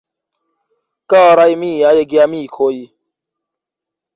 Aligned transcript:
Karaj 1.13 1.53
miaj 1.65 1.95
Geamikoj! 2.15 2.73